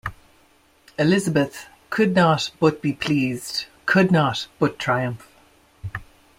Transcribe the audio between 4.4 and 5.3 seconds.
but triumph.